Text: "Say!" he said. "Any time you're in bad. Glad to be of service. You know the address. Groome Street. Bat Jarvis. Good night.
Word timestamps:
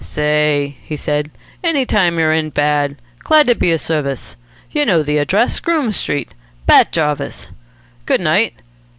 "Say!" 0.03 0.77
he 0.83 0.95
said. 0.95 1.29
"Any 1.63 1.85
time 1.85 2.17
you're 2.17 2.33
in 2.33 2.49
bad. 2.49 2.95
Glad 3.19 3.45
to 3.45 3.53
be 3.53 3.71
of 3.71 3.81
service. 3.81 4.35
You 4.71 4.83
know 4.83 5.03
the 5.03 5.19
address. 5.19 5.59
Groome 5.59 5.91
Street. 5.91 6.33
Bat 6.65 6.91
Jarvis. 6.91 7.49
Good 8.07 8.19
night. 8.21 8.55